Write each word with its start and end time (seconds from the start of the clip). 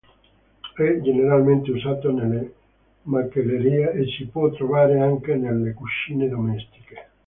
È 0.73 0.99
generalmente 1.01 1.69
usato 1.69 2.11
nelle 2.11 2.53
macellerie 3.03 3.91
e 3.91 4.07
si 4.07 4.25
può 4.25 4.49
trovare 4.49 4.99
anche 4.99 5.35
nelle 5.35 5.75
cucine 5.75 6.27
domestiche. 6.27 7.09